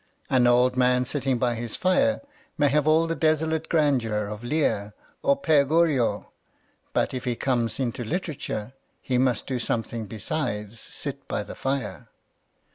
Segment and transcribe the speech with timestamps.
[0.31, 2.21] An old man sitting by his fire
[2.57, 6.25] may have all the desolate grandeur of Lear or P6re Goriot,
[6.91, 8.73] but if he comes into literature
[9.07, 12.07] (le must do something besides sit by the ^.re.